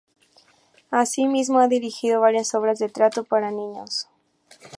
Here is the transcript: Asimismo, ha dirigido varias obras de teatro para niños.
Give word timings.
Asimismo, 0.89 1.59
ha 1.59 1.67
dirigido 1.67 2.19
varias 2.21 2.55
obras 2.55 2.79
de 2.79 2.89
teatro 2.89 3.23
para 3.23 3.51
niños. 3.51 4.07